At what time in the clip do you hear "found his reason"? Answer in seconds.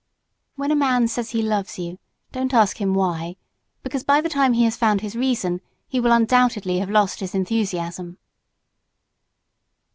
4.75-5.61